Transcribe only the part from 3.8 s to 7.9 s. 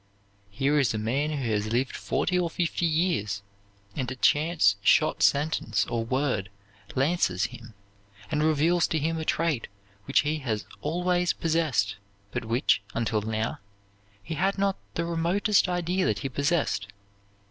and a chance shot sentence or word lances him,